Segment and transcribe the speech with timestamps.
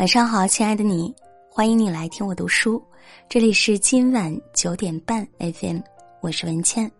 [0.00, 1.14] 晚上好，亲爱的你，
[1.50, 2.82] 欢迎你来听我读书。
[3.28, 5.78] 这里是今晚九点半 FM，
[6.22, 6.90] 我是文倩。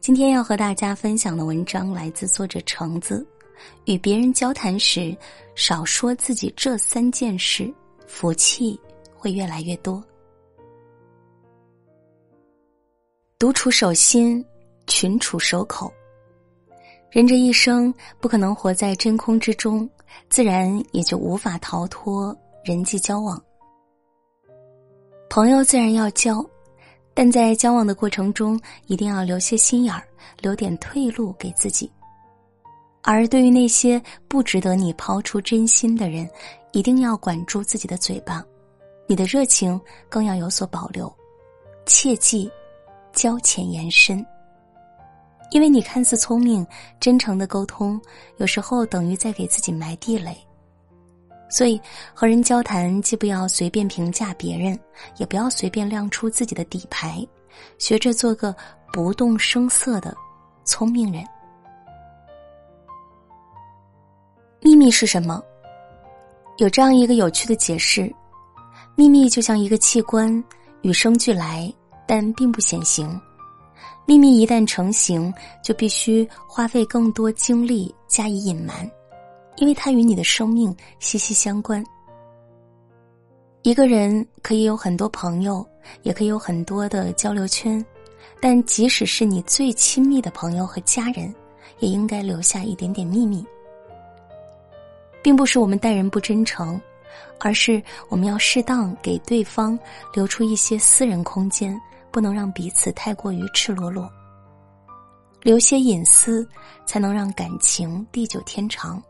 [0.00, 3.26] 今天要和大家分享的文章来自作者橙子。
[3.86, 5.16] 与别人交谈时，
[5.54, 7.72] 少说自己这三件事，
[8.06, 8.78] 福气
[9.16, 10.04] 会越来越多。
[13.38, 14.44] 独处守心，
[14.86, 15.90] 群处守口。
[17.08, 19.88] 人这一生不可能活在真空之中，
[20.28, 22.36] 自然也就无法逃脱。
[22.64, 23.42] 人际交往，
[25.28, 26.44] 朋友自然要交，
[27.12, 30.06] 但在交往的过程中，一定要留些心眼儿，
[30.40, 31.90] 留点退路给自己。
[33.02, 36.30] 而对于那些不值得你抛出真心的人，
[36.70, 38.44] 一定要管住自己的嘴巴，
[39.08, 41.12] 你的热情更要有所保留，
[41.84, 42.48] 切记
[43.12, 44.24] 交浅言深。
[45.50, 46.64] 因为你看似聪明、
[47.00, 48.00] 真诚的沟通，
[48.36, 50.36] 有时候等于在给自己埋地雷。
[51.52, 51.78] 所以，
[52.14, 54.78] 和人交谈，既不要随便评价别人，
[55.18, 57.22] 也不要随便亮出自己的底牌，
[57.76, 58.56] 学着做个
[58.90, 60.16] 不动声色的
[60.64, 61.22] 聪明人。
[64.62, 65.42] 秘密是什么？
[66.56, 68.10] 有这样一个有趣的解释：
[68.96, 70.42] 秘密就像一个器官，
[70.80, 71.70] 与生俱来，
[72.06, 73.20] 但并不显形。
[74.06, 75.30] 秘密一旦成型，
[75.62, 78.90] 就必须花费更多精力加以隐瞒。
[79.56, 81.84] 因为它与你的生命息息相关。
[83.62, 85.64] 一个人可以有很多朋友，
[86.02, 87.84] 也可以有很多的交流圈，
[88.40, 91.32] 但即使是你最亲密的朋友和家人，
[91.78, 93.46] 也应该留下一点点秘密。
[95.22, 96.80] 并不是我们待人不真诚，
[97.38, 99.78] 而是我们要适当给对方
[100.12, 101.80] 留出一些私人空间，
[102.10, 104.10] 不能让彼此太过于赤裸裸。
[105.40, 106.44] 留些隐私，
[106.84, 109.00] 才能让感情地久天长。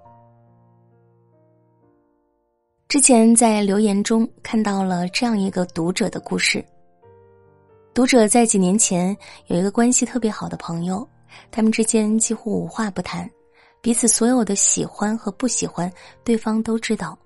[2.92, 6.62] 之前在留言中看到了这样一个读者的故事。
[7.94, 9.16] 读者在几年前
[9.47, 11.08] 有一个关系特别好的朋友，
[11.50, 13.26] 他们之间几乎无话不谈，
[13.81, 15.91] 彼此所有的喜欢和不喜欢，
[16.22, 17.19] 对方都知道。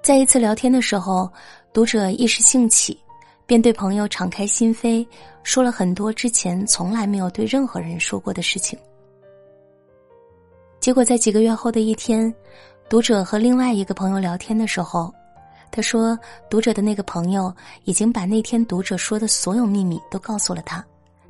[0.00, 1.28] 在一次聊天的时候，
[1.72, 2.96] 读者一时兴起，
[3.46, 5.04] 便对朋友敞开心扉，
[5.42, 8.78] 说了很多之前从来没有对任何人说过的事情。
[10.78, 12.32] 结果在几个月后的一天。
[12.88, 15.12] 读者和另外一个朋友聊天的时候，
[15.70, 16.18] 他说
[16.48, 17.54] ：“读者的那个朋友
[17.84, 20.82] 已经把那天读者说的所有秘密都告诉了他，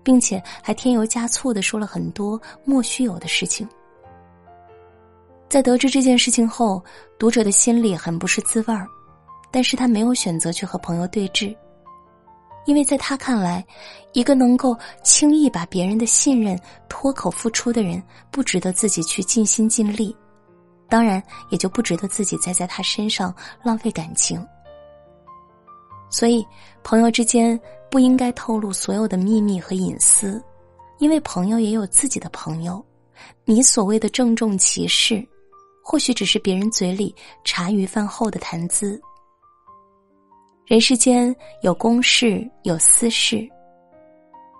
[0.04, 3.68] 并且还添油加醋的说了很多莫须有的事情。”
[5.50, 6.80] 在得知这件事情后，
[7.18, 8.86] 读者的心里很不是滋味儿，
[9.50, 11.52] 但是他没有选择去和朋友对峙，
[12.66, 13.66] 因为在他看来，
[14.12, 16.56] 一个能够轻易把别人的信任
[16.88, 20.14] 脱口付出的人，不值得自己去尽心尽力。
[20.88, 24.44] 当然，也就不值得自己再在他身上浪费感情。
[26.10, 26.46] 所以，
[26.82, 27.60] 朋友之间
[27.90, 30.42] 不应该透露所有的秘密和隐私，
[30.98, 32.82] 因为朋友也有自己的朋友。
[33.44, 35.22] 你所谓的郑重其事，
[35.82, 38.98] 或许只是别人嘴里茶余饭后的谈资。
[40.64, 43.46] 人世间有公事，有私事。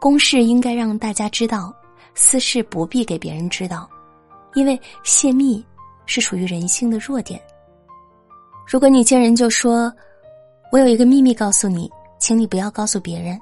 [0.01, 1.75] 公事应该让大家知道，
[2.15, 3.89] 私事不必给别人知道，
[4.55, 5.65] 因为泄密。
[6.09, 7.41] 是属于人性的弱点。
[8.67, 9.93] 如果你见人就说
[10.73, 11.89] ：“我有一个秘密告诉你，
[12.19, 13.41] 请你不要告诉别人。”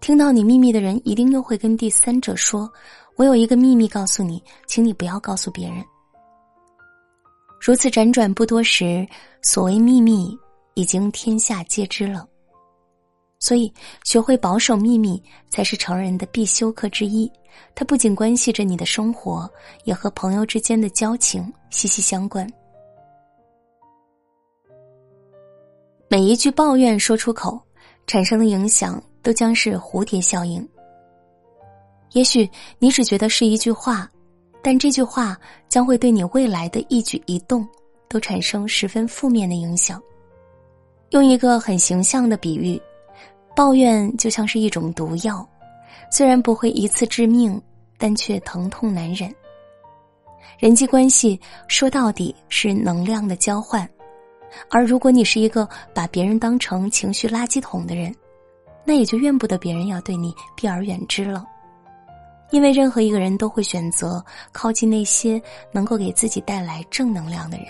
[0.00, 2.72] 听到你秘密的人一定又会跟第三者说
[3.16, 5.84] ：“我有一个秘密告诉你，请你不要告诉别人。”
[7.60, 9.06] 如此辗转不多时，
[9.42, 10.38] 所谓秘密
[10.74, 12.26] 已经天下皆知了。
[13.46, 17.30] 所以，学会保守秘密才是成人的必修课之一。
[17.76, 19.48] 它不仅关系着你的生活，
[19.84, 22.44] 也和朋友之间的交情息息相关。
[26.08, 27.56] 每一句抱怨说出口，
[28.08, 30.68] 产生的影响都将是蝴蝶效应。
[32.14, 34.10] 也许你只觉得是一句话，
[34.60, 35.38] 但这句话
[35.68, 37.64] 将会对你未来的一举一动
[38.08, 40.02] 都产生十分负面的影响。
[41.10, 42.82] 用一个很形象的比喻。
[43.56, 45.48] 抱怨就像是一种毒药，
[46.10, 47.58] 虽然不会一次致命，
[47.96, 49.34] 但却疼痛难忍。
[50.58, 53.88] 人际关系说到底是能量的交换，
[54.70, 58.14] 而如果你是一个把别人当成情绪垃圾桶的人，
[58.84, 61.42] 那也就怨不得别人要对你避而远之了。
[62.50, 64.22] 因为任何一个人都会选择
[64.52, 65.40] 靠近那些
[65.72, 67.66] 能够给自己带来正能量的人。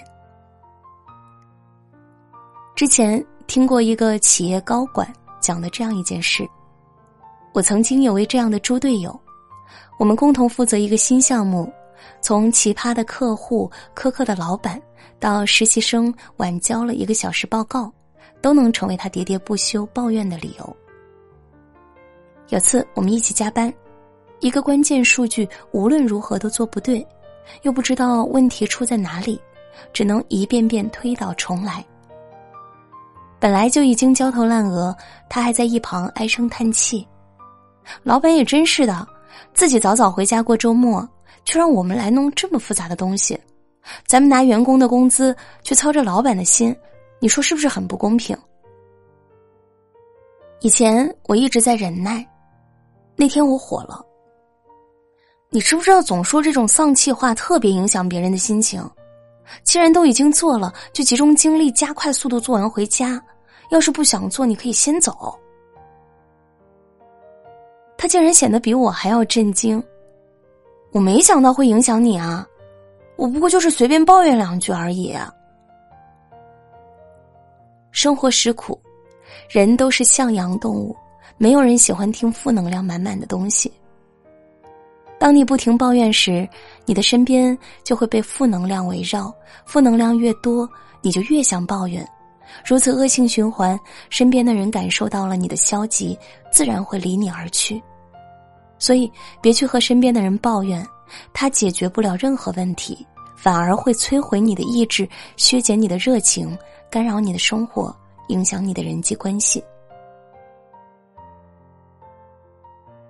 [2.75, 5.09] 之前听过一个企业高管。
[5.41, 6.49] 讲的这样一件事，
[7.53, 9.19] 我曾经有位这样的猪队友，
[9.99, 11.73] 我们共同负责一个新项目，
[12.21, 14.81] 从奇葩的客户、苛刻的老板，
[15.19, 17.93] 到实习生晚交了一个小时报告，
[18.41, 20.77] 都能成为他喋喋不休抱怨的理由。
[22.49, 23.73] 有次我们一起加班，
[24.41, 27.07] 一个关键数据无论如何都做不对，
[27.63, 29.41] 又不知道问题出在哪里，
[29.93, 31.85] 只能一遍遍推倒重来。
[33.39, 34.97] 本来就已经焦头烂额，
[35.29, 37.07] 他还在一旁唉声叹气。
[38.03, 39.07] 老板也真是的，
[39.55, 41.07] 自己早早回家过周末，
[41.45, 43.39] 却让我们来弄这么复杂的东西。
[44.07, 46.75] 咱们拿员工的工资去操着老板的心，
[47.21, 48.37] 你说是不是很不公平？
[50.61, 52.27] 以前我一直在忍耐，
[53.15, 54.05] 那天我火了。
[55.51, 58.83] 你知不知道，总说这种丧气话特别影响别人的心情？
[59.63, 63.23] 既然都已经做了，就集中精力，加快速度做完回家。
[63.71, 65.37] 要是不想做，你可以先走。
[67.99, 69.83] 他竟然显得比我还要震惊，
[70.93, 72.47] 我没想到会影响你啊！
[73.17, 75.17] 我不过就是随便抱怨两句而已。
[77.91, 78.79] 生活实苦，
[79.49, 80.95] 人都是向阳动物，
[81.39, 83.73] 没有人喜欢听负能量满满的东西。
[85.19, 86.49] 当你不停抱怨时，
[86.85, 89.35] 你的身边就会被负能量围绕，
[89.65, 90.69] 负能量越多，
[91.01, 92.07] 你就越想抱怨。
[92.65, 93.79] 如此恶性循环，
[94.11, 96.17] 身边的人感受到了你的消极，
[96.53, 97.83] 自然会离你而去。
[98.79, 99.11] 所以，
[99.41, 100.87] 别去和身边的人抱怨，
[101.33, 103.05] 他解决不了任何问题，
[103.35, 106.57] 反而会摧毁你的意志，削减你的热情，
[106.91, 107.95] 干扰你的生活，
[108.29, 109.65] 影响你的人际关系。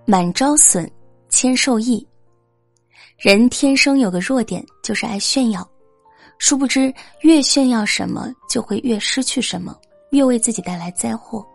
[0.05, 0.89] 满招损，
[1.37, 2.03] 谦受益。
[3.19, 5.69] 人天生有个弱点，就是爱炫耀。
[6.39, 6.91] 殊不知，
[7.21, 9.77] 越炫耀什么，就会越失去什么，
[10.13, 11.47] 越为自己带来灾祸。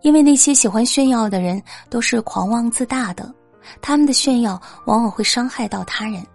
[0.00, 3.30] 因为那些喜欢炫耀的人，都是狂妄自大的，
[3.82, 6.26] 他们的炫耀往往会伤害到他人。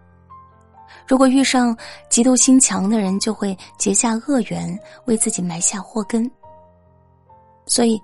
[1.08, 1.76] 如果遇上
[2.08, 6.30] 嫉妒心强的人，就会结下恶缘，为自己埋下祸根。
[7.66, 8.00] 所以，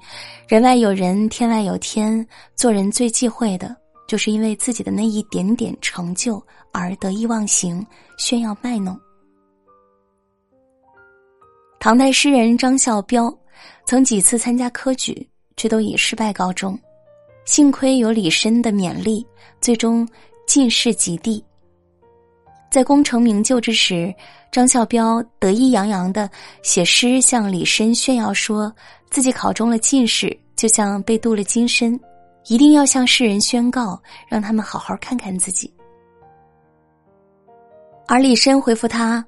[0.47, 2.25] 人外有人，天外有天，
[2.55, 3.77] 做人最忌讳的，
[4.09, 7.85] 就是因为自己的那一点点成就而得意忘形，
[8.17, 8.99] 炫耀卖弄。
[11.79, 13.31] 唐代诗人张孝标，
[13.85, 16.77] 曾几次参加科举，却都以失败告终。
[17.45, 19.23] 幸亏有李绅的勉励，
[19.61, 20.07] 最终
[20.47, 21.43] 进士及第。
[22.71, 24.11] 在功成名就之时，
[24.51, 26.27] 张孝标得意洋洋的
[26.63, 28.73] 写诗向李绅炫耀，说
[29.11, 31.99] 自己考中了进士，就像被镀了金身，
[32.47, 35.71] 一定要向世人宣告，让他们好好看看自己。
[38.07, 39.23] 而李绅回复他：“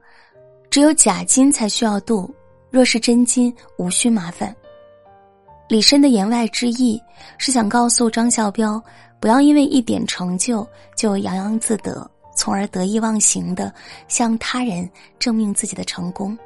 [0.72, 2.34] 只有假金才需要镀。”
[2.72, 4.56] 若是真金，无需麻烦。
[5.68, 7.02] 李绅的言外之意
[7.38, 8.82] 是想告诉张孝标，
[9.20, 10.66] 不要因为一点成就
[10.96, 13.74] 就洋洋自得，从而得意忘形的
[14.08, 16.38] 向他人证明自己的成功。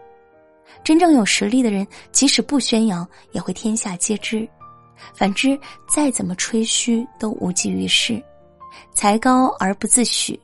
[0.84, 4.48] 真正有实力的人，即使不宣扬，也会天下皆知；
[5.14, 8.22] 反之，再怎么吹嘘都无济于事。
[8.94, 10.40] 才高而不自诩，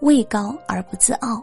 [0.00, 1.42] 位高而不自傲。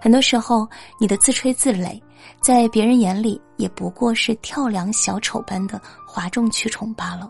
[0.00, 0.68] 很多时候，
[0.98, 2.00] 你的自吹自擂。
[2.40, 7.28] 在别人眼里，也不过是跳梁小丑般的哗众取宠罢了。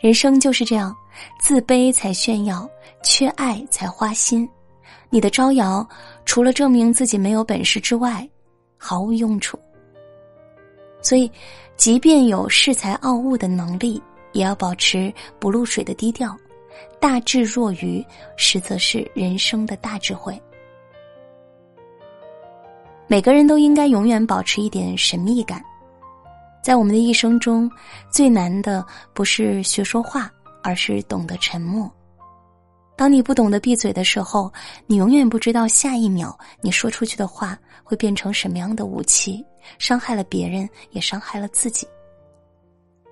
[0.00, 0.94] 人生就是这样，
[1.38, 2.66] 自卑才炫耀，
[3.02, 4.48] 缺爱才花心。
[5.10, 5.86] 你的招摇，
[6.24, 8.26] 除了证明自己没有本事之外，
[8.78, 9.58] 毫无用处。
[11.02, 11.30] 所以，
[11.76, 14.00] 即便有恃才傲物的能力，
[14.32, 16.34] 也要保持不露水的低调。
[16.98, 18.04] 大智若愚，
[18.36, 20.40] 实则是人生的大智慧。
[23.08, 25.62] 每个人都应该永远保持一点神秘感，
[26.62, 27.70] 在我们的一生中，
[28.08, 30.32] 最难的不是学说话，
[30.62, 31.92] 而是懂得沉默。
[33.02, 34.48] 当你不懂得闭嘴的时候，
[34.86, 39.44] 你永远不知道下一秒你说出去的话会变成什么样的武器，
[39.76, 41.84] 伤害了别人，也伤害了自己。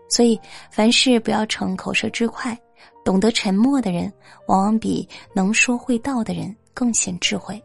[0.08, 2.56] 所以，凡事不要逞口舌之快，
[3.04, 4.12] 懂得沉默的人，
[4.46, 7.60] 往往比能说会道的人更显智慧。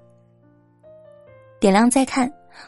[1.60, 2.28] 点亮再看，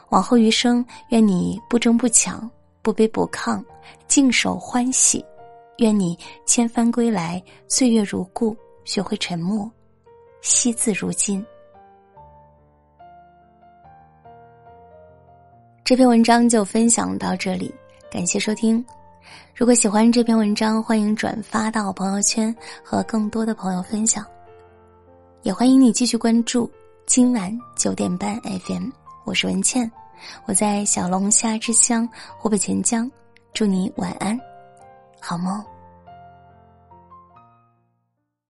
[0.09, 2.47] 往后余生，愿你不争不抢，
[2.83, 3.59] 不卑不亢，
[4.07, 5.25] 静守欢喜。
[5.79, 8.55] 愿你千帆归来，岁月如故，
[8.87, 9.69] 学会沉默，
[10.39, 11.45] 惜字如金。
[15.83, 17.75] 这篇文章就分享到这里，
[18.09, 18.83] 感谢收听。
[19.53, 24.25] 如果喜欢这篇文章，欢迎转发到朋友圈，和更多的朋友分享。
[25.41, 26.71] 也欢迎你继续关注。
[27.05, 28.89] 今晚九点半 FM，
[29.25, 29.91] 我是文倩，
[30.45, 33.11] 我在小龙虾之乡湖北潜江，
[33.53, 34.39] 祝你晚安，
[35.19, 35.61] 好梦。